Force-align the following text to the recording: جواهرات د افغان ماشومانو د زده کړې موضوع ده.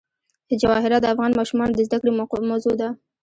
جواهرات 0.61 1.01
د 1.03 1.05
افغان 1.13 1.31
ماشومانو 1.39 1.75
د 1.75 1.79
زده 1.87 1.97
کړې 2.01 2.11
موضوع 2.49 2.75
ده. 2.81 2.89